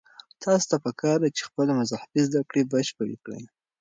تاسو 0.43 0.65
ته 0.71 0.75
پکار 0.85 1.17
ده 1.23 1.29
چې 1.37 1.41
خپلې 1.47 1.71
مذهبي 1.79 2.21
زده 2.27 2.41
کړې 2.49 2.69
بشپړې 2.71 3.17
کړئ. 3.23 3.43